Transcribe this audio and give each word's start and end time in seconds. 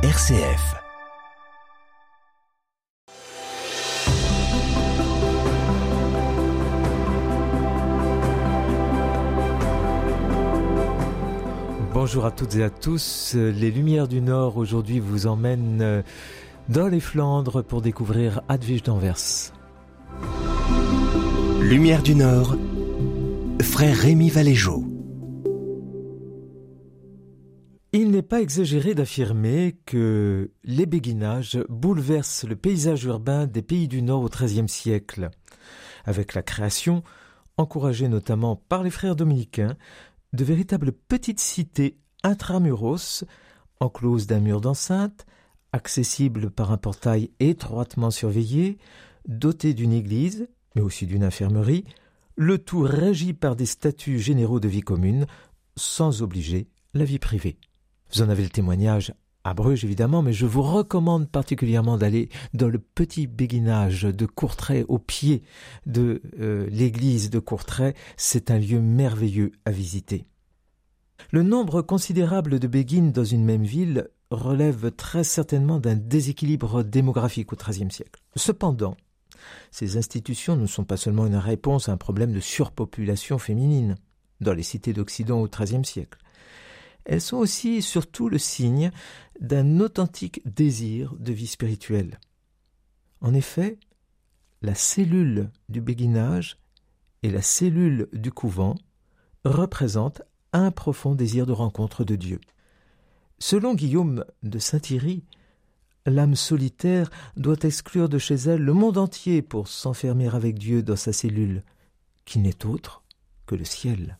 RCF. 0.00 0.76
Bonjour 11.92 12.26
à 12.26 12.30
toutes 12.30 12.54
et 12.54 12.62
à 12.62 12.70
tous. 12.70 13.34
Les 13.34 13.72
Lumières 13.72 14.06
du 14.06 14.20
Nord 14.20 14.56
aujourd'hui 14.56 15.00
vous 15.00 15.26
emmènent 15.26 15.82
euh, 15.82 16.02
dans 16.68 16.86
les 16.86 17.00
Flandres 17.00 17.64
pour 17.64 17.82
découvrir 17.82 18.42
Advige 18.48 18.84
d'Anvers. 18.84 19.52
Lumière 21.60 22.04
du 22.04 22.14
Nord, 22.14 22.54
frère 23.60 23.96
Rémi 23.96 24.30
Valéjo. 24.30 24.87
Il 27.92 28.10
n'est 28.10 28.20
pas 28.20 28.42
exagéré 28.42 28.94
d'affirmer 28.94 29.78
que 29.86 30.50
les 30.62 30.84
béguinages 30.84 31.58
bouleversent 31.70 32.44
le 32.44 32.54
paysage 32.54 33.04
urbain 33.04 33.46
des 33.46 33.62
pays 33.62 33.88
du 33.88 34.02
Nord 34.02 34.24
au 34.24 34.28
XIIIe 34.28 34.68
siècle, 34.68 35.30
avec 36.04 36.34
la 36.34 36.42
création, 36.42 37.02
encouragée 37.56 38.08
notamment 38.08 38.56
par 38.56 38.82
les 38.82 38.90
frères 38.90 39.16
dominicains, 39.16 39.74
de 40.34 40.44
véritables 40.44 40.92
petites 40.92 41.40
cités 41.40 41.96
intramuros, 42.22 43.24
encloses 43.80 44.26
d'un 44.26 44.40
mur 44.40 44.60
d'enceinte, 44.60 45.24
accessibles 45.72 46.50
par 46.50 46.72
un 46.72 46.76
portail 46.76 47.30
étroitement 47.40 48.10
surveillé, 48.10 48.76
dotées 49.26 49.72
d'une 49.72 49.94
église, 49.94 50.46
mais 50.74 50.82
aussi 50.82 51.06
d'une 51.06 51.24
infirmerie, 51.24 51.86
le 52.36 52.58
tout 52.58 52.80
régi 52.80 53.32
par 53.32 53.56
des 53.56 53.66
statuts 53.66 54.18
généraux 54.18 54.60
de 54.60 54.68
vie 54.68 54.82
commune, 54.82 55.26
sans 55.74 56.20
obliger 56.20 56.68
la 56.92 57.06
vie 57.06 57.18
privée. 57.18 57.56
Vous 58.12 58.22
en 58.22 58.28
avez 58.28 58.42
le 58.42 58.48
témoignage 58.48 59.12
à 59.44 59.54
Bruges 59.54 59.84
évidemment, 59.84 60.22
mais 60.22 60.32
je 60.32 60.46
vous 60.46 60.62
recommande 60.62 61.28
particulièrement 61.28 61.96
d'aller 61.96 62.28
dans 62.54 62.68
le 62.68 62.78
petit 62.78 63.26
béguinage 63.26 64.02
de 64.02 64.26
Courtrai 64.26 64.84
au 64.88 64.98
pied 64.98 65.42
de 65.86 66.20
euh, 66.40 66.66
l'église 66.70 67.30
de 67.30 67.38
Courtrai. 67.38 67.94
C'est 68.16 68.50
un 68.50 68.58
lieu 68.58 68.80
merveilleux 68.80 69.52
à 69.64 69.70
visiter. 69.70 70.26
Le 71.30 71.42
nombre 71.42 71.82
considérable 71.82 72.58
de 72.58 72.66
béguines 72.66 73.12
dans 73.12 73.24
une 73.24 73.44
même 73.44 73.64
ville 73.64 74.08
relève 74.30 74.90
très 74.92 75.24
certainement 75.24 75.78
d'un 75.78 75.96
déséquilibre 75.96 76.82
démographique 76.82 77.52
au 77.52 77.56
XIIIe 77.56 77.90
siècle. 77.90 78.22
Cependant, 78.36 78.96
ces 79.70 79.96
institutions 79.96 80.56
ne 80.56 80.66
sont 80.66 80.84
pas 80.84 80.96
seulement 80.96 81.26
une 81.26 81.36
réponse 81.36 81.88
à 81.88 81.92
un 81.92 81.96
problème 81.96 82.32
de 82.32 82.40
surpopulation 82.40 83.38
féminine 83.38 83.96
dans 84.40 84.52
les 84.52 84.62
cités 84.62 84.92
d'Occident 84.92 85.40
au 85.40 85.48
XIIIe 85.48 85.84
siècle. 85.84 86.18
Elles 87.08 87.22
sont 87.22 87.38
aussi 87.38 87.80
surtout 87.80 88.28
le 88.28 88.38
signe 88.38 88.92
d'un 89.40 89.80
authentique 89.80 90.42
désir 90.44 91.16
de 91.18 91.32
vie 91.32 91.46
spirituelle. 91.46 92.20
En 93.22 93.32
effet, 93.32 93.78
la 94.60 94.74
cellule 94.74 95.50
du 95.70 95.80
béguinage 95.80 96.58
et 97.22 97.30
la 97.30 97.40
cellule 97.40 98.08
du 98.12 98.30
couvent 98.30 98.76
représentent 99.44 100.22
un 100.52 100.70
profond 100.70 101.14
désir 101.14 101.46
de 101.46 101.52
rencontre 101.52 102.04
de 102.04 102.14
Dieu. 102.14 102.40
Selon 103.38 103.74
Guillaume 103.74 104.24
de 104.42 104.58
Saint-Thierry, 104.58 105.24
l'âme 106.04 106.34
solitaire 106.34 107.10
doit 107.36 107.56
exclure 107.62 108.10
de 108.10 108.18
chez 108.18 108.34
elle 108.34 108.62
le 108.62 108.74
monde 108.74 108.98
entier 108.98 109.40
pour 109.40 109.68
s'enfermer 109.68 110.28
avec 110.28 110.58
Dieu 110.58 110.82
dans 110.82 110.96
sa 110.96 111.14
cellule, 111.14 111.62
qui 112.26 112.38
n'est 112.38 112.66
autre 112.66 113.02
que 113.46 113.54
le 113.54 113.64
ciel. 113.64 114.18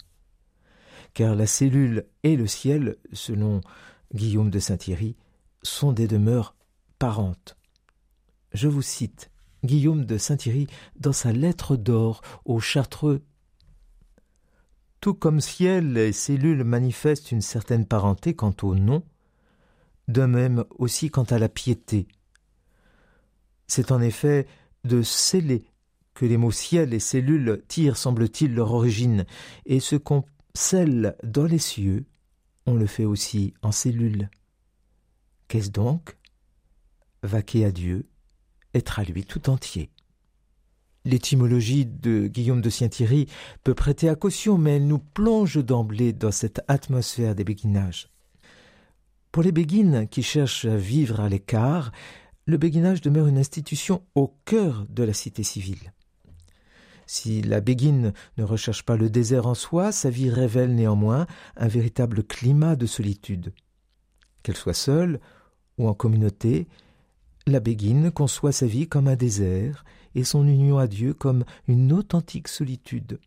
Car 1.18 1.34
la 1.34 1.48
cellule 1.48 2.06
et 2.22 2.36
le 2.36 2.46
ciel, 2.46 2.96
selon 3.12 3.60
Guillaume 4.14 4.50
de 4.50 4.60
Saint-Thierry, 4.60 5.16
sont 5.64 5.90
des 5.90 6.06
demeures 6.06 6.54
parentes. 7.00 7.56
Je 8.52 8.68
vous 8.68 8.82
cite 8.82 9.32
Guillaume 9.64 10.04
de 10.04 10.16
Saint-Thierry 10.16 10.68
dans 10.94 11.12
sa 11.12 11.32
lettre 11.32 11.74
d'or 11.74 12.22
aux 12.44 12.60
Chartreux. 12.60 13.24
Tout 15.00 15.14
comme 15.14 15.40
ciel 15.40 15.96
et 15.96 16.12
cellule 16.12 16.62
manifestent 16.62 17.32
une 17.32 17.42
certaine 17.42 17.84
parenté 17.84 18.34
quant 18.36 18.54
au 18.62 18.76
nom, 18.76 19.02
de 20.06 20.22
même 20.24 20.64
aussi 20.78 21.10
quant 21.10 21.24
à 21.24 21.40
la 21.40 21.48
piété. 21.48 22.06
C'est 23.66 23.90
en 23.90 24.00
effet 24.00 24.46
de 24.84 25.02
sceller 25.02 25.64
que 26.14 26.26
les 26.26 26.36
mots 26.36 26.52
ciel 26.52 26.94
et 26.94 27.00
cellule 27.00 27.64
tirent, 27.66 27.96
semble-t-il, 27.96 28.54
leur 28.54 28.72
origine, 28.72 29.26
et 29.66 29.80
ce 29.80 29.96
qu'on 29.96 30.22
scelle 30.58 31.14
dans 31.22 31.44
les 31.44 31.60
cieux, 31.60 32.04
on 32.66 32.74
le 32.74 32.86
fait 32.86 33.04
aussi 33.04 33.54
en 33.62 33.70
cellule. 33.70 34.28
Qu'est-ce 35.46 35.70
donc? 35.70 36.16
Vaquer 37.22 37.64
à 37.64 37.70
Dieu, 37.70 38.08
être 38.74 38.98
à 38.98 39.04
lui 39.04 39.24
tout 39.24 39.50
entier. 39.50 39.88
L'étymologie 41.04 41.86
de 41.86 42.26
Guillaume 42.26 42.60
de 42.60 42.70
Saint-Thierry 42.70 43.28
peut 43.62 43.74
prêter 43.74 44.08
à 44.08 44.16
caution, 44.16 44.58
mais 44.58 44.76
elle 44.76 44.88
nous 44.88 44.98
plonge 44.98 45.64
d'emblée 45.64 46.12
dans 46.12 46.32
cette 46.32 46.60
atmosphère 46.66 47.36
des 47.36 47.44
béguinages. 47.44 48.10
Pour 49.30 49.44
les 49.44 49.52
béguines 49.52 50.08
qui 50.08 50.24
cherchent 50.24 50.64
à 50.64 50.76
vivre 50.76 51.20
à 51.20 51.28
l'écart, 51.28 51.92
le 52.46 52.56
béguinage 52.56 53.00
demeure 53.00 53.28
une 53.28 53.38
institution 53.38 54.02
au 54.16 54.34
cœur 54.44 54.86
de 54.88 55.04
la 55.04 55.12
cité 55.12 55.44
civile. 55.44 55.92
Si 57.10 57.40
la 57.40 57.62
béguine 57.62 58.12
ne 58.36 58.44
recherche 58.44 58.82
pas 58.82 58.98
le 58.98 59.08
désert 59.08 59.46
en 59.46 59.54
soi, 59.54 59.92
sa 59.92 60.10
vie 60.10 60.28
révèle 60.28 60.74
néanmoins 60.74 61.26
un 61.56 61.66
véritable 61.66 62.22
climat 62.22 62.76
de 62.76 62.84
solitude. 62.84 63.54
Qu'elle 64.42 64.58
soit 64.58 64.74
seule 64.74 65.18
ou 65.78 65.88
en 65.88 65.94
communauté, 65.94 66.68
la 67.46 67.60
béguine 67.60 68.10
conçoit 68.10 68.52
sa 68.52 68.66
vie 68.66 68.88
comme 68.88 69.08
un 69.08 69.16
désert 69.16 69.86
et 70.14 70.22
son 70.22 70.46
union 70.46 70.76
à 70.76 70.86
Dieu 70.86 71.14
comme 71.14 71.44
une 71.66 71.94
authentique 71.94 72.46
solitude. 72.46 73.18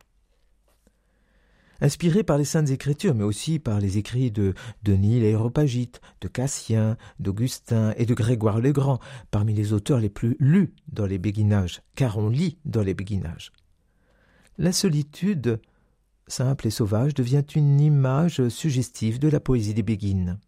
Inspiré 1.84 2.24
par 2.24 2.38
les 2.38 2.46
Saintes 2.46 2.70
Écritures, 2.70 3.16
mais 3.16 3.24
aussi 3.24 3.58
par 3.58 3.80
les 3.80 3.98
écrits 3.98 4.30
de 4.30 4.54
Denis 4.84 5.20
l'Aéropagite, 5.20 6.02
de 6.22 6.28
Cassien, 6.28 6.98
d'Augustin 7.20 7.96
et 7.98 8.06
de 8.06 8.14
Grégoire 8.14 8.60
le 8.60 8.74
Grand, 8.74 9.00
parmi 9.32 9.56
les 9.56 9.74
auteurs 9.74 10.00
les 10.00 10.12
plus 10.12 10.38
lus 10.40 10.76
dans 10.88 11.08
les 11.08 11.18
béguinages, 11.18 11.82
car 11.96 12.20
on 12.20 12.30
lit 12.30 12.60
dans 12.64 12.84
les 12.84 12.94
béguinages. 12.94 13.52
La 14.58 14.72
solitude, 14.72 15.60
simple 16.28 16.68
et 16.68 16.72
sauvage, 16.72 17.14
devient 17.14 17.44
une 17.56 17.80
image 17.80 18.48
suggestive 18.50 19.20
de 19.20 19.30
la 19.30 19.40
poésie 19.40 19.74
des 19.74 19.84
béguines. 19.84 20.40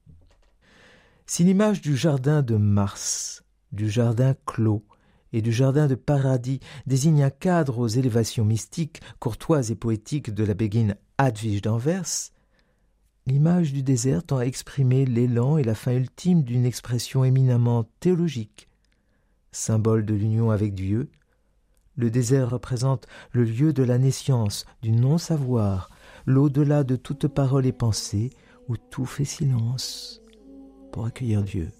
Si 1.25 1.43
l'image 1.43 1.81
du 1.81 1.95
jardin 1.95 2.41
de 2.41 2.57
Mars, 2.57 3.43
du 3.71 3.89
jardin 3.89 4.35
clos, 4.45 4.85
et 5.33 5.41
du 5.41 5.51
jardin 5.51 5.87
de 5.87 5.95
paradis 5.95 6.59
désigne 6.85 7.23
un 7.23 7.29
cadre 7.29 7.79
aux 7.79 7.87
élévations 7.87 8.45
mystiques, 8.45 9.01
courtoises 9.19 9.71
et 9.71 9.75
poétiques 9.75 10.33
de 10.33 10.43
la 10.43 10.53
béguine 10.53 10.95
Advige 11.17 11.61
d'Anvers, 11.61 12.31
l'image 13.25 13.73
du 13.73 13.83
désert 13.83 14.23
tend 14.23 14.37
à 14.37 14.45
exprimer 14.45 15.05
l'élan 15.05 15.57
et 15.57 15.63
la 15.63 15.75
fin 15.75 15.93
ultime 15.93 16.43
d'une 16.43 16.65
expression 16.65 17.23
éminemment 17.23 17.89
théologique. 17.99 18.67
Symbole 19.51 20.05
de 20.05 20.13
l'union 20.13 20.51
avec 20.51 20.75
Dieu, 20.75 21.09
le 21.95 22.09
désert 22.09 22.49
représente 22.49 23.07
le 23.31 23.43
lieu 23.43 23.73
de 23.73 23.83
la 23.83 23.97
naissance, 23.97 24.65
du 24.81 24.91
non-savoir, 24.91 25.89
l'au-delà 26.25 26.83
de 26.83 26.95
toute 26.95 27.27
parole 27.27 27.65
et 27.65 27.73
pensée, 27.73 28.31
où 28.67 28.77
tout 28.77 29.05
fait 29.05 29.25
silence 29.25 30.21
pour 30.91 31.05
accueillir 31.05 31.43
Dieu 31.43 31.71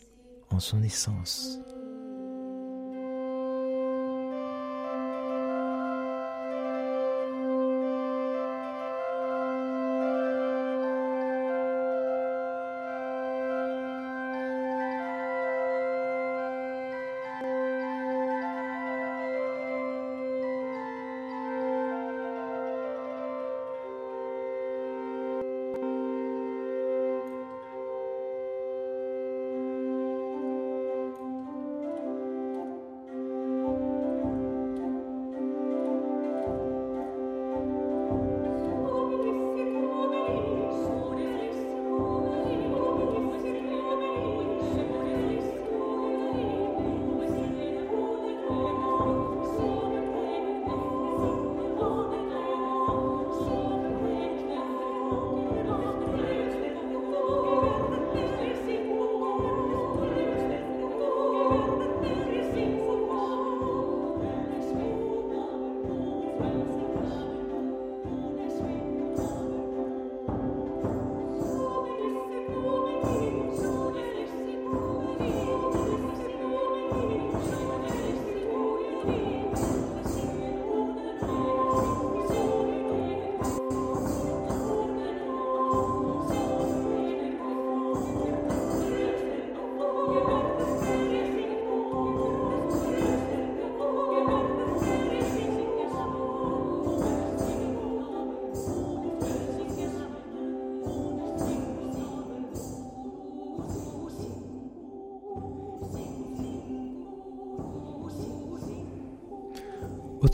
en 0.49 0.59
son 0.59 0.83
essence. 0.83 1.62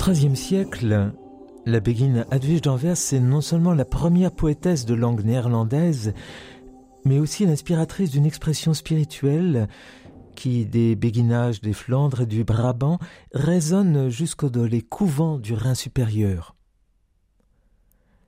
XIIIe 0.09 0.35
siècle, 0.35 1.11
la 1.67 1.79
Béguine 1.79 2.25
Hedwig 2.31 2.63
d'Anvers 2.63 2.93
est 2.93 3.19
non 3.19 3.41
seulement 3.41 3.75
la 3.75 3.85
première 3.85 4.31
poétesse 4.31 4.87
de 4.87 4.95
langue 4.95 5.23
néerlandaise, 5.23 6.15
mais 7.05 7.19
aussi 7.19 7.45
l'inspiratrice 7.45 8.09
d'une 8.09 8.25
expression 8.25 8.73
spirituelle 8.73 9.67
qui, 10.35 10.65
des 10.65 10.95
béguinages 10.95 11.61
des 11.61 11.73
Flandres 11.73 12.21
et 12.21 12.25
du 12.25 12.43
Brabant, 12.43 12.97
résonne 13.35 14.09
jusqu'au 14.09 14.49
dans 14.49 14.65
les 14.65 14.81
couvents 14.81 15.37
du 15.37 15.53
Rhin 15.53 15.75
supérieur. 15.75 16.55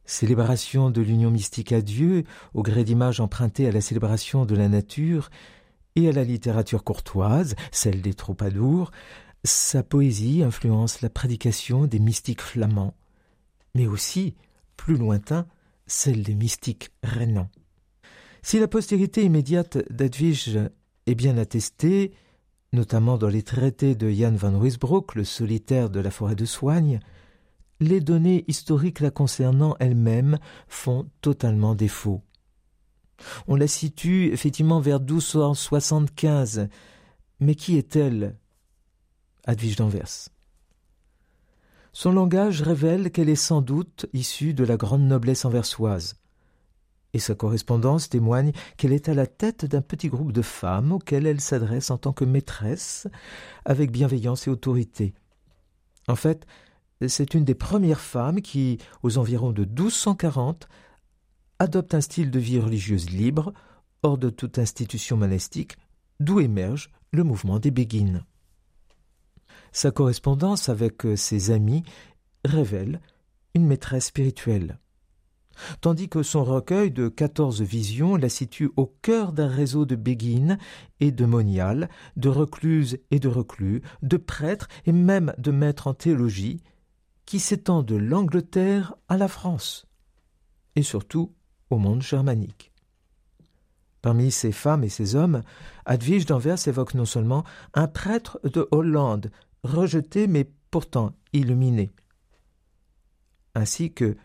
Célébration 0.06 0.92
de 0.92 1.02
l'union 1.02 1.32
mystique 1.32 1.72
à 1.72 1.82
Dieu, 1.82 2.26
au 2.54 2.62
gré 2.62 2.84
d'images 2.84 3.22
empruntées 3.22 3.68
à 3.68 3.72
la 3.72 3.82
célébration 3.82 4.46
de 4.46 4.56
la 4.56 4.70
nature 4.70 5.32
et 5.96 6.08
à 6.08 6.12
la 6.12 6.26
littérature 6.26 6.84
courtoise, 6.84 7.56
celle 7.72 8.04
des 8.04 8.14
troubadours, 8.14 8.92
sa 9.44 9.84
poésie 9.84 10.44
influence 10.44 11.02
la 11.02 11.10
prédication 11.10 11.88
des 11.88 12.00
mystiques 12.00 12.42
flamands 12.42 12.96
mais 13.76 13.88
aussi, 13.88 14.36
plus 14.78 14.98
lointain, 14.98 15.46
celle 15.88 16.24
des 16.24 16.36
mystiques 16.36 16.92
rénans. 17.04 17.50
Si 18.42 18.60
la 18.60 18.68
postérité 18.68 19.24
immédiate 19.24 19.78
d'Edwige 19.92 20.60
est 21.06 21.16
bien 21.16 21.38
attestée, 21.38 22.14
notamment 22.74 23.18
dans 23.18 23.28
les 23.28 23.44
traités 23.44 23.96
de 23.96 24.10
Jan 24.10 24.32
van 24.32 24.58
Ruysbroek, 24.58 25.16
le 25.16 25.24
solitaire 25.24 25.90
de 25.90 26.00
la 26.00 26.12
forêt 26.12 26.36
de 26.36 26.46
Soigne, 26.46 27.00
les 27.80 28.00
données 28.00 28.46
historiques 28.48 29.00
la 29.00 29.12
concernant 29.12 29.76
elle-même 29.80 30.40
font 30.68 31.10
totalement 31.22 31.76
défaut. 31.76 32.22
On 33.48 33.56
la 33.56 33.68
situe 33.68 34.32
effectivement 34.32 34.80
vers 34.80 35.00
1275, 35.00 36.68
mais 37.40 37.56
qui 37.56 37.78
est-elle, 37.78 38.36
Edwige 39.48 39.76
d'Anvers 39.76 40.30
son 41.94 42.14
langage 42.14 42.62
révèle 42.62 43.12
qu'elle 43.12 43.30
est 43.30 43.36
sans 43.36 43.62
doute 43.62 44.06
issue 44.14 44.54
de 44.54 44.64
la 44.64 44.78
grande 44.78 45.04
noblesse 45.04 45.44
anversoise. 45.44 46.16
Et 47.14 47.20
sa 47.20 47.36
correspondance 47.36 48.08
témoigne 48.08 48.54
qu'elle 48.78 48.94
est 48.94 49.10
à 49.10 49.14
la 49.14 49.28
tête 49.28 49.66
d'un 49.66 49.82
petit 49.82 50.08
groupe 50.08 50.32
de 50.32 50.42
femmes 50.42 50.94
auxquelles 50.94 51.28
elle 51.28 51.42
s'adresse 51.42 51.92
en 51.92 51.98
tant 51.98 52.14
que 52.14 52.24
maîtresse, 52.24 53.08
avec 53.66 53.92
bienveillance 53.92 54.48
et 54.48 54.50
autorité. 54.50 55.14
En 56.08 56.16
fait, 56.16 56.46
c'est 57.06 57.34
une 57.34 57.44
des 57.44 57.56
premières 57.56 58.00
femmes 58.00 58.42
qui, 58.42 58.78
aux 59.04 59.18
environs 59.18 59.52
de 59.52 59.66
1240, 59.66 60.70
adopte 61.60 61.94
un 61.94 62.02
style 62.02 62.32
de 62.32 62.40
vie 62.40 62.60
religieuse 62.60 63.10
libre, 63.10 63.52
hors 64.04 64.18
de 64.18 64.30
toute 64.30 64.60
institution 64.60 65.18
monastique, 65.18 65.76
d'où 66.22 66.40
émerge 66.40 66.90
le 67.12 67.26
mouvement 67.26 67.60
des 67.60 67.72
Béguines. 67.72 68.24
Sa 69.72 69.92
correspondance 69.92 70.70
avec 70.70 71.06
euh, 71.06 71.16
ses 71.16 71.52
amis 71.52 71.84
révèle 72.44 73.00
une 73.56 73.66
maîtresse 73.66 74.08
spirituelle, 74.08 74.80
tandis 75.82 76.10
que 76.10 76.24
son 76.24 76.44
recueil 76.44 76.92
de 76.92 77.08
quatorze 77.08 77.62
visions 77.62 78.16
la 78.16 78.30
situe 78.30 78.72
au 78.76 78.86
cœur 79.02 79.32
d'un 79.34 79.48
réseau 79.48 79.86
de 79.86 79.96
béguines 79.96 80.58
et 81.00 81.12
de 81.12 81.26
moniales, 81.26 81.90
de 82.16 82.30
recluses 82.30 82.98
et 83.12 83.20
de 83.20 83.28
reclus, 83.28 83.82
de 84.02 84.18
prêtres 84.18 84.68
et 84.86 84.92
même 84.92 85.34
de 85.38 85.52
maîtres 85.52 85.88
en 85.88 85.94
théologie, 85.94 86.62
qui 87.26 87.40
s'étend 87.40 87.84
de 87.84 87.96
l'Angleterre 87.96 88.96
à 89.08 89.18
la 89.18 89.28
France, 89.28 89.88
et 90.76 90.84
surtout 90.84 91.34
au 91.70 91.78
monde 91.78 92.02
germanique. 92.02 92.72
Parmi 94.02 94.32
ces 94.32 94.52
femmes 94.52 94.84
et 94.84 94.90
ces 94.90 95.16
hommes, 95.16 95.44
Advige 95.86 96.26
d'Anvers 96.26 96.68
évoque 96.68 96.96
non 96.96 97.06
seulement 97.06 97.44
un 97.74 97.88
prêtre 97.88 98.40
de 98.44 98.68
Hollande 98.72 99.32
rejeté 99.64 100.28
mais 100.28 100.50
pourtant 100.70 101.14
illuminé, 101.34 101.92
ainsi 103.56 103.94
que 103.94 104.16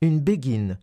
une 0.00 0.20
béguine 0.20 0.78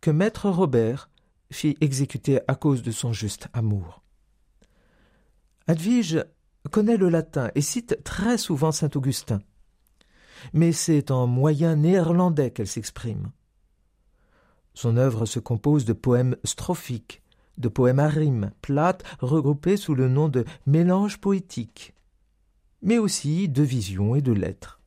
que 0.00 0.10
maître 0.10 0.48
Robert 0.48 1.10
fit 1.50 1.76
exécuter 1.80 2.40
à 2.46 2.54
cause 2.54 2.82
de 2.82 2.90
son 2.90 3.12
juste 3.12 3.48
amour. 3.52 4.02
Advige 5.66 6.24
connaît 6.70 6.96
le 6.96 7.08
latin 7.08 7.50
et 7.54 7.60
cite 7.60 8.02
très 8.04 8.38
souvent 8.38 8.72
saint 8.72 8.90
Augustin, 8.94 9.40
mais 10.52 10.72
c'est 10.72 11.10
en 11.10 11.26
moyen 11.26 11.76
néerlandais 11.76 12.50
qu'elle 12.50 12.68
s'exprime. 12.68 13.30
Son 14.74 14.96
œuvre 14.96 15.26
se 15.26 15.40
compose 15.40 15.84
de 15.84 15.92
poèmes 15.92 16.36
strophiques, 16.44 17.22
de 17.58 17.68
poèmes 17.68 17.98
à 17.98 18.08
rimes, 18.08 18.52
plates, 18.62 19.04
regroupés 19.18 19.76
sous 19.76 19.94
le 19.94 20.08
nom 20.08 20.28
de 20.28 20.44
mélange 20.66 21.18
poétique 21.18 21.94
mais 22.82 22.98
aussi 22.98 23.48
de 23.48 23.62
visions 23.62 24.14
et 24.14 24.22
de 24.22 24.32
lettres. 24.32 24.80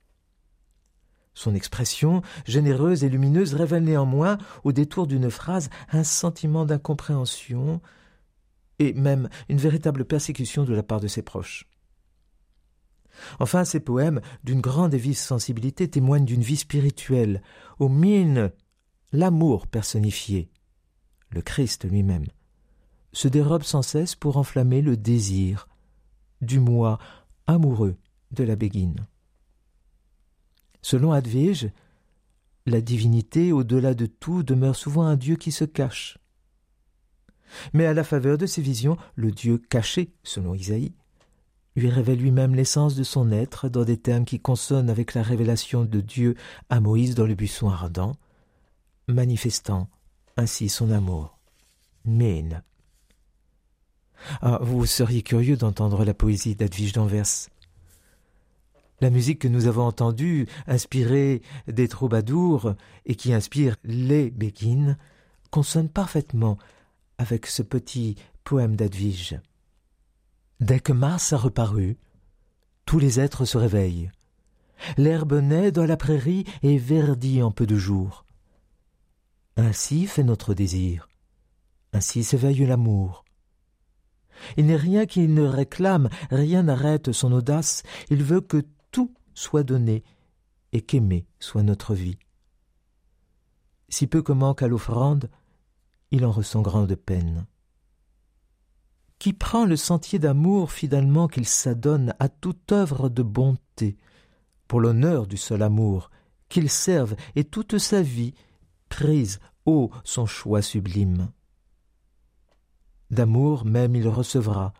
Son 1.33 1.55
expression, 1.55 2.21
généreuse 2.45 3.03
et 3.03 3.09
lumineuse, 3.09 3.55
révèle 3.55 3.83
néanmoins, 3.83 4.37
au 4.63 4.71
détour 4.71 5.07
d'une 5.07 5.31
phrase, 5.31 5.69
un 5.91 6.03
sentiment 6.03 6.65
d'incompréhension 6.65 7.81
et 8.79 8.93
même 8.93 9.29
une 9.49 9.57
véritable 9.57 10.05
persécution 10.05 10.63
de 10.63 10.73
la 10.73 10.83
part 10.83 10.99
de 10.99 11.07
ses 11.07 11.21
proches. 11.21 11.67
Enfin, 13.39 13.63
ces 13.63 13.79
poèmes, 13.79 14.21
d'une 14.43 14.61
grande 14.61 14.93
et 14.93 14.97
vive 14.97 15.17
sensibilité, 15.17 15.87
témoignent 15.87 16.25
d'une 16.25 16.41
vie 16.41 16.57
spirituelle, 16.57 17.41
aux 17.79 17.89
mines 17.89 18.51
l'amour 19.11 19.67
personnifié, 19.67 20.49
le 21.29 21.41
Christ 21.41 21.85
lui-même, 21.85 22.25
se 23.11 23.27
dérobe 23.27 23.63
sans 23.63 23.83
cesse 23.83 24.15
pour 24.15 24.37
enflammer 24.37 24.81
le 24.81 24.97
désir 24.97 25.67
du 26.41 26.59
moi 26.59 26.97
amoureux 27.47 27.95
de 28.31 28.43
la 28.43 28.55
Béguine. 28.55 29.07
Selon 30.81 31.11
Advige, 31.11 31.69
la 32.65 32.81
divinité, 32.81 33.51
au-delà 33.51 33.93
de 33.93 34.05
tout, 34.05 34.43
demeure 34.43 34.75
souvent 34.75 35.03
un 35.03 35.15
Dieu 35.15 35.35
qui 35.35 35.51
se 35.51 35.65
cache. 35.65 36.17
Mais 37.73 37.85
à 37.85 37.93
la 37.93 38.03
faveur 38.03 38.37
de 38.37 38.45
ces 38.45 38.61
visions, 38.61 38.97
le 39.15 39.31
Dieu 39.31 39.57
caché, 39.57 40.13
selon 40.23 40.55
Isaïe, 40.55 40.93
lui 41.75 41.89
révèle 41.89 42.19
lui-même 42.19 42.55
l'essence 42.55 42.95
de 42.95 43.03
son 43.03 43.31
être 43.31 43.69
dans 43.69 43.83
des 43.83 43.97
termes 43.97 44.25
qui 44.25 44.39
consonnent 44.39 44.89
avec 44.89 45.13
la 45.13 45.23
révélation 45.23 45.85
de 45.85 46.01
Dieu 46.01 46.35
à 46.69 46.79
Moïse 46.79 47.15
dans 47.15 47.25
le 47.25 47.35
buisson 47.35 47.69
ardent, 47.69 48.15
manifestant 49.07 49.89
ainsi 50.37 50.69
son 50.69 50.91
amour. 50.91 51.37
Mène. 52.05 52.63
Ah, 54.41 54.59
vous 54.61 54.85
seriez 54.85 55.21
curieux 55.21 55.57
d'entendre 55.57 56.05
la 56.05 56.13
poésie 56.13 56.55
d'Advige 56.55 56.93
d'Anvers. 56.93 57.49
La 59.01 59.09
musique 59.09 59.39
que 59.39 59.47
nous 59.47 59.67
avons 59.67 59.83
entendue, 59.83 60.47
inspirée 60.67 61.41
des 61.67 61.87
troubadours 61.87 62.75
et 63.05 63.15
qui 63.15 63.33
inspire 63.33 63.75
les 63.83 64.29
béguines, 64.29 64.97
consonne 65.51 65.89
parfaitement 65.89 66.57
avec 67.17 67.45
ce 67.45 67.61
petit 67.63 68.15
poème 68.43 68.75
d'Advige. 68.75 69.39
Dès 70.59 70.79
que 70.79 70.93
Mars 70.93 71.33
a 71.33 71.37
reparu, 71.37 71.97
tous 72.85 72.99
les 72.99 73.19
êtres 73.19 73.45
se 73.45 73.57
réveillent. 73.57 74.11
L'herbe 74.97 75.33
naît 75.33 75.71
dans 75.71 75.85
la 75.85 75.97
prairie 75.97 76.45
et 76.61 76.77
verdit 76.77 77.41
en 77.41 77.51
peu 77.51 77.65
de 77.65 77.77
jours. 77.77 78.25
Ainsi 79.55 80.07
fait 80.07 80.23
notre 80.23 80.53
désir, 80.53 81.09
ainsi 81.93 82.23
s'éveille 82.23 82.65
l'amour. 82.65 83.22
Il 84.57 84.67
n'est 84.67 84.75
rien 84.75 85.05
qu'il 85.05 85.33
ne 85.33 85.43
réclame, 85.43 86.09
rien 86.29 86.63
n'arrête 86.63 87.11
son 87.11 87.31
audace, 87.31 87.83
il 88.09 88.23
veut 88.23 88.41
que 88.41 88.63
tout 88.91 89.13
soit 89.33 89.63
donné 89.63 90.03
et 90.71 90.81
qu'aimer 90.81 91.25
soit 91.39 91.63
notre 91.63 91.93
vie. 91.93 92.17
Si 93.89 94.07
peu 94.07 94.21
que 94.21 94.31
manque 94.31 94.63
à 94.63 94.67
l'offrande, 94.67 95.29
il 96.11 96.25
en 96.25 96.31
ressent 96.31 96.61
grande 96.61 96.95
peine. 96.95 97.45
Qui 99.19 99.33
prend 99.33 99.65
le 99.65 99.77
sentier 99.77 100.19
d'amour 100.19 100.71
fidèlement 100.71 101.27
qu'il 101.27 101.45
s'adonne 101.45 102.13
à 102.19 102.27
toute 102.27 102.71
œuvre 102.71 103.09
de 103.09 103.23
bonté, 103.23 103.97
pour 104.67 104.81
l'honneur 104.81 105.27
du 105.27 105.37
seul 105.37 105.61
amour, 105.61 106.09
qu'il 106.49 106.69
serve 106.69 107.15
et 107.35 107.43
toute 107.43 107.77
sa 107.77 108.01
vie 108.01 108.33
prise, 108.89 109.39
ô 109.65 109.91
son 110.03 110.25
choix 110.25 110.61
sublime 110.61 111.31
d'amour 113.13 113.65
même 113.65 113.95
il 113.95 114.07
recevra. 114.07 114.73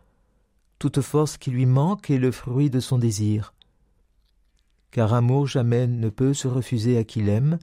Toute 0.79 1.01
force 1.01 1.37
qui 1.37 1.51
lui 1.51 1.65
manque 1.65 2.09
est 2.09 2.17
le 2.17 2.31
fruit 2.31 2.69
de 2.69 2.79
son 2.79 2.97
désir. 2.97 3.53
Car 4.91 5.13
amour 5.13 5.47
jamais 5.47 5.87
ne 5.87 6.09
peut 6.09 6.33
se 6.33 6.47
refuser 6.47 6.97
à 6.97 7.03
qui 7.03 7.21
l'aime, 7.21 7.57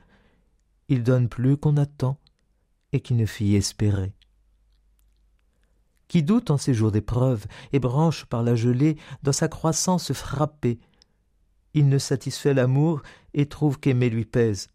il 0.88 1.02
donne 1.02 1.28
plus 1.28 1.56
qu'on 1.56 1.76
attend 1.76 2.18
et 2.92 3.00
qui 3.00 3.14
ne 3.14 3.26
fit 3.26 3.54
espérer. 3.54 4.12
Qui 6.08 6.24
doute 6.24 6.50
en 6.50 6.56
ces 6.56 6.74
jours 6.74 6.90
d'épreuve 6.90 7.46
et 7.72 7.78
branche 7.78 8.24
par 8.24 8.42
la 8.42 8.56
gelée 8.56 8.96
dans 9.22 9.32
sa 9.32 9.46
croissance 9.46 10.12
frappée, 10.12 10.80
il 11.74 11.88
ne 11.88 11.98
satisfait 11.98 12.54
l'amour 12.54 13.02
et 13.32 13.46
trouve 13.46 13.78
qu'aimer 13.78 14.10
lui 14.10 14.24
pèse. 14.24 14.68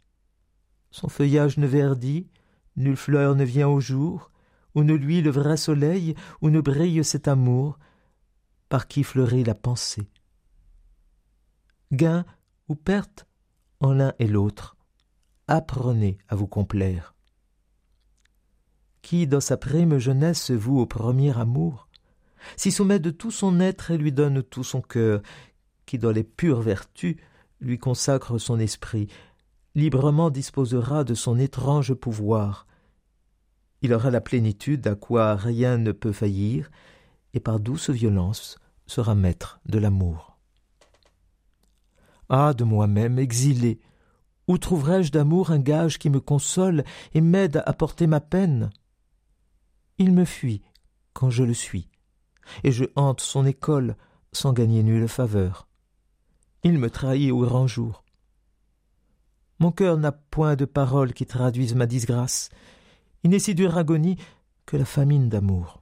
Son 0.92 1.10
feuillage 1.10 1.58
ne 1.58 1.68
verdit, 1.68 2.30
nulle 2.78 2.96
fleur 2.96 3.36
ne 3.36 3.44
vient 3.44 3.68
au 3.68 3.82
jour, 3.82 4.32
où 4.76 4.84
ne 4.84 4.94
luit 4.94 5.22
le 5.22 5.32
vrai 5.32 5.58
soleil, 5.58 6.16
où 6.42 6.50
ne 6.50 6.62
brille 6.62 7.04
cet 7.04 7.28
amour, 7.28 7.80
par 8.70 8.88
qui 8.88 9.04
fleurit 9.04 9.44
la 9.44 9.56
pensée. 9.56 10.10
Gain 11.92 12.26
ou 12.68 12.76
perte, 12.76 13.26
en 13.80 13.94
l'un 13.94 14.14
et 14.20 14.28
l'autre, 14.28 14.76
apprenez 15.48 16.18
à 16.28 16.36
vous 16.36 16.48
complaire. 16.48 17.16
Qui, 19.02 19.28
dans 19.28 19.40
sa 19.40 19.58
prime 19.58 19.98
jeunesse, 19.98 20.42
se 20.42 20.54
voue 20.54 20.80
au 20.80 20.86
premier 20.86 21.38
amour, 21.38 21.88
s'y 22.58 22.72
soumet 22.72 23.00
de 23.00 23.12
tout 23.12 23.32
son 23.32 23.60
être 23.60 23.92
et 23.92 23.98
lui 23.98 24.12
donne 24.12 24.44
tout 24.44 24.64
son 24.64 24.82
cœur, 24.82 25.22
qui, 25.86 25.98
dans 25.98 26.12
les 26.12 26.24
pures 26.24 26.62
vertus, 26.62 27.16
lui 27.62 27.78
consacre 27.78 28.38
son 28.38 28.60
esprit, 28.60 29.08
librement 29.76 30.30
disposera 30.30 31.04
de 31.04 31.14
son 31.14 31.38
étrange 31.38 31.94
pouvoir. 31.94 32.66
Il 33.86 33.94
aura 33.94 34.10
la 34.10 34.20
plénitude 34.20 34.88
à 34.88 34.96
quoi 34.96 35.36
rien 35.36 35.78
ne 35.78 35.92
peut 35.92 36.12
faillir, 36.12 36.72
et 37.36 37.40
par 37.40 37.60
douce 37.60 37.92
violence 37.92 38.58
sera 38.88 39.14
maître 39.14 39.60
de 39.68 39.78
l'amour. 39.78 40.40
Ah, 42.28 42.56
de 42.56 42.64
moi-même, 42.64 43.20
exilé, 43.20 43.80
où 44.48 44.58
trouverai-je 44.58 45.12
d'amour 45.12 45.52
un 45.52 45.60
gage 45.60 46.00
qui 46.00 46.10
me 46.10 46.20
console 46.20 46.84
et 47.14 47.22
m'aide 47.22 47.62
à 47.68 47.74
porter 47.74 48.08
ma 48.08 48.22
peine? 48.22 48.72
Il 50.00 50.14
me 50.14 50.26
fuit 50.26 50.64
quand 51.14 51.30
je 51.30 51.44
le 51.44 51.54
suis, 51.54 51.88
et 52.64 52.72
je 52.72 52.86
hante 52.96 53.22
son 53.22 53.46
école 53.46 53.98
sans 54.32 54.52
gagner 54.52 54.82
nulle 54.82 55.08
faveur. 55.08 55.68
Il 56.64 56.80
me 56.80 56.90
trahit 56.90 57.32
au 57.32 57.42
grand 57.42 57.68
jour. 57.68 58.04
Mon 59.60 59.72
cœur 59.72 59.98
n'a 59.98 60.12
point 60.12 60.56
de 60.56 60.66
paroles 60.66 61.14
qui 61.14 61.28
traduisent 61.28 61.76
ma 61.76 61.86
disgrâce. 61.86 62.50
Il 63.26 63.32
n'est 63.32 63.40
si 63.40 63.56
dure 63.56 63.76
agonie 63.76 64.18
que 64.68 64.78
la 64.78 64.86
famine 64.86 65.30
d'amour. 65.30 65.82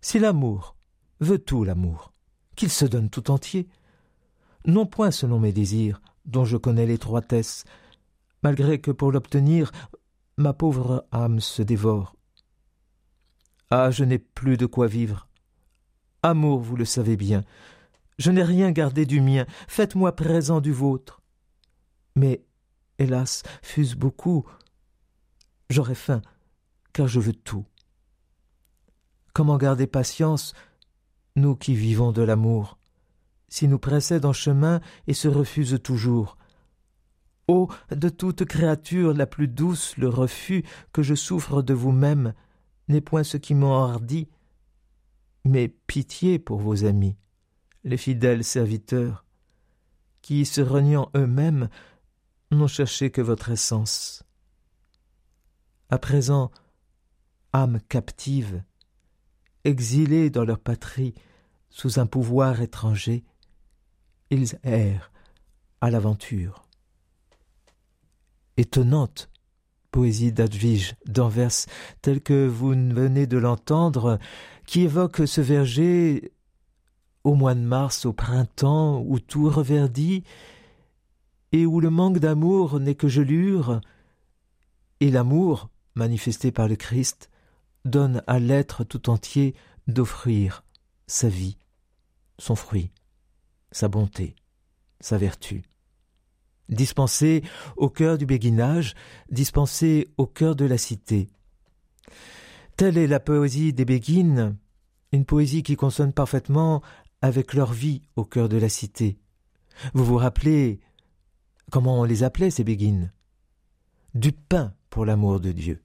Si 0.00 0.20
l'amour 0.20 0.76
veut 1.18 1.40
tout 1.40 1.64
l'amour, 1.64 2.12
qu'il 2.54 2.70
se 2.70 2.84
donne 2.84 3.10
tout 3.10 3.28
entier, 3.28 3.66
non 4.66 4.86
point 4.86 5.10
selon 5.10 5.40
mes 5.40 5.52
désirs, 5.52 6.00
dont 6.24 6.44
je 6.44 6.56
connais 6.56 6.86
l'étroitesse, 6.86 7.64
malgré 8.44 8.80
que 8.80 8.92
pour 8.92 9.10
l'obtenir, 9.10 9.72
ma 10.36 10.52
pauvre 10.52 11.04
âme 11.10 11.40
se 11.40 11.62
dévore. 11.62 12.14
Ah, 13.70 13.90
je 13.90 14.04
n'ai 14.04 14.20
plus 14.20 14.56
de 14.56 14.66
quoi 14.66 14.86
vivre. 14.86 15.26
Amour, 16.22 16.60
vous 16.60 16.76
le 16.76 16.84
savez 16.84 17.16
bien, 17.16 17.42
je 18.20 18.30
n'ai 18.30 18.44
rien 18.44 18.70
gardé 18.70 19.06
du 19.06 19.20
mien, 19.20 19.44
faites-moi 19.66 20.14
présent 20.14 20.60
du 20.60 20.70
vôtre. 20.70 21.20
Mais, 22.14 22.44
hélas, 23.00 23.42
fût-ce 23.60 23.96
beaucoup, 23.96 24.46
j'aurais 25.70 25.94
faim, 25.94 26.22
car 26.92 27.08
je 27.08 27.20
veux 27.20 27.32
tout. 27.32 27.64
Comment 29.32 29.58
garder 29.58 29.86
patience, 29.86 30.54
nous 31.34 31.56
qui 31.56 31.74
vivons 31.74 32.12
de 32.12 32.22
l'amour 32.22 32.78
si 33.48 33.68
nous 33.68 33.78
précède 33.78 34.24
en 34.24 34.32
chemin 34.32 34.80
et 35.06 35.14
se 35.14 35.28
refuse 35.28 35.78
toujours? 35.82 36.36
Ô 37.48 37.68
de 37.90 38.08
toute 38.08 38.44
créature 38.44 39.14
la 39.14 39.26
plus 39.26 39.46
douce, 39.46 39.96
le 39.96 40.08
refus 40.08 40.64
que 40.92 41.02
je 41.02 41.14
souffre 41.14 41.62
de 41.62 41.74
vous-même 41.74 42.34
n'est 42.88 43.00
point 43.00 43.22
ce 43.22 43.36
qui 43.36 43.54
m'enhardit, 43.54 44.28
mais 45.44 45.68
pitié 45.68 46.38
pour 46.38 46.58
vos 46.58 46.84
amis, 46.84 47.16
les 47.84 47.96
fidèles 47.96 48.42
serviteurs, 48.42 49.24
qui, 50.22 50.44
se 50.44 50.60
reniant 50.60 51.08
eux-mêmes, 51.14 51.68
n'ont 52.50 52.66
cherché 52.66 53.10
que 53.10 53.20
votre 53.20 53.50
essence. 53.50 54.25
À 55.88 55.98
présent, 55.98 56.50
âmes 57.52 57.80
captives, 57.88 58.62
exilées 59.64 60.30
dans 60.30 60.44
leur 60.44 60.58
patrie, 60.58 61.14
sous 61.70 62.00
un 62.00 62.06
pouvoir 62.06 62.60
étranger, 62.60 63.24
ils 64.30 64.58
errent 64.64 65.12
à 65.80 65.90
l'aventure. 65.90 66.64
Étonnante 68.56 69.30
poésie 69.92 70.32
d'Advige 70.32 70.94
d'Anvers, 71.06 71.66
telle 72.02 72.20
que 72.20 72.46
vous 72.46 72.70
venez 72.70 73.26
de 73.26 73.38
l'entendre, 73.38 74.18
qui 74.66 74.82
évoque 74.82 75.26
ce 75.26 75.40
verger 75.40 76.32
au 77.24 77.34
mois 77.34 77.54
de 77.54 77.60
mars, 77.60 78.06
au 78.06 78.12
printemps, 78.12 79.02
où 79.06 79.20
tout 79.20 79.48
reverdit, 79.48 80.24
et 81.52 81.64
où 81.64 81.80
le 81.80 81.90
manque 81.90 82.18
d'amour 82.18 82.78
n'est 82.80 82.94
que 82.94 83.08
gelure, 83.08 83.80
et 85.00 85.10
l'amour, 85.10 85.70
manifesté 85.96 86.52
par 86.52 86.68
le 86.68 86.76
Christ, 86.76 87.30
donne 87.84 88.22
à 88.26 88.38
l'être 88.38 88.84
tout 88.84 89.10
entier 89.10 89.54
d'offrir 89.88 90.64
sa 91.06 91.28
vie, 91.28 91.56
son 92.38 92.54
fruit 92.54 92.90
sa 93.76 93.88
bonté, 93.88 94.34
sa 95.00 95.18
vertu. 95.18 95.62
Dispensé 96.68 97.42
au 97.76 97.90
cœur 97.90 98.16
du 98.18 98.26
béguinage, 98.26 98.94
dispensé 99.30 100.08
au 100.16 100.26
cœur 100.26 100.56
de 100.56 100.64
la 100.64 100.78
cité. 100.78 101.28
Telle 102.76 102.96
est 102.96 103.06
la 103.06 103.20
poésie 103.20 103.72
des 103.72 103.84
béguines, 103.84 104.56
une 105.12 105.26
poésie 105.26 105.62
qui 105.62 105.76
consonne 105.76 106.12
parfaitement 106.12 106.82
avec 107.20 107.52
leur 107.52 107.72
vie 107.72 108.02
au 108.16 108.24
cœur 108.24 108.48
de 108.48 108.56
la 108.56 108.68
cité. 108.68 109.18
Vous 109.92 110.04
vous 110.04 110.16
rappelez 110.16 110.80
comment 111.70 112.00
on 112.00 112.04
les 112.04 112.22
appelait 112.22 112.50
ces 112.50 112.64
béguines? 112.64 113.12
Du 114.14 114.32
pain 114.32 114.74
l'amour 115.04 115.40
de 115.40 115.52
Dieu. 115.52 115.82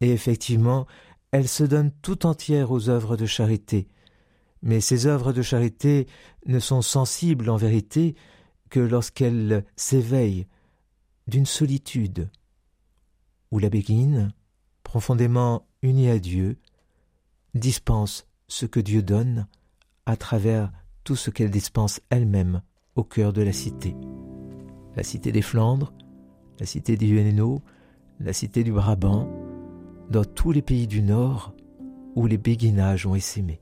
Et 0.00 0.10
effectivement, 0.10 0.86
elles 1.30 1.48
se 1.48 1.64
donnent 1.64 1.92
tout 2.02 2.26
entières 2.26 2.70
aux 2.70 2.88
œuvres 2.88 3.16
de 3.16 3.26
charité, 3.26 3.88
mais 4.62 4.80
ces 4.80 5.06
œuvres 5.06 5.32
de 5.32 5.42
charité 5.42 6.06
ne 6.46 6.58
sont 6.58 6.82
sensibles 6.82 7.50
en 7.50 7.56
vérité 7.56 8.14
que 8.70 8.80
lorsqu'elles 8.80 9.64
s'éveillent 9.76 10.46
d'une 11.26 11.46
solitude 11.46 12.30
où 13.50 13.58
la 13.58 13.70
béguine, 13.70 14.32
profondément 14.82 15.66
unie 15.82 16.08
à 16.08 16.18
Dieu, 16.18 16.58
dispense 17.54 18.26
ce 18.46 18.66
que 18.66 18.80
Dieu 18.80 19.02
donne 19.02 19.46
à 20.06 20.16
travers 20.16 20.72
tout 21.04 21.16
ce 21.16 21.30
qu'elle 21.30 21.50
dispense 21.50 22.00
elle-même 22.10 22.62
au 22.94 23.04
cœur 23.04 23.32
de 23.32 23.42
la 23.42 23.52
cité. 23.52 23.94
La 24.96 25.02
cité 25.02 25.32
des 25.32 25.42
Flandres, 25.42 25.92
la 26.58 26.66
cité 26.66 26.96
des 26.96 27.06
la 28.20 28.32
cité 28.32 28.64
du 28.64 28.72
Brabant, 28.72 29.28
dans 30.10 30.24
tous 30.24 30.50
les 30.50 30.62
pays 30.62 30.86
du 30.86 31.02
Nord 31.02 31.54
où 32.16 32.26
les 32.26 32.38
béguinages 32.38 33.06
ont 33.06 33.14
essaimé. 33.14 33.60